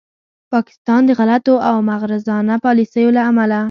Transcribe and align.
پاکستان 0.53 1.01
د 1.05 1.11
غلطو 1.19 1.55
او 1.69 1.75
مغرضانه 1.91 2.55
پالیسیو 2.65 3.09
له 3.15 3.21
امله 3.29 3.59